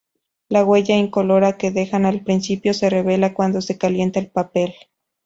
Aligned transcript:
La 0.49 0.65
huella 0.65 0.97
incolora 0.97 1.57
que 1.59 1.69
dejan 1.69 2.07
al 2.07 2.23
principio, 2.23 2.73
se 2.73 2.89
revela 2.89 3.35
cuando 3.35 3.61
se 3.61 3.77
calienta 3.77 4.19
el 4.19 4.31
papel. 4.31 4.73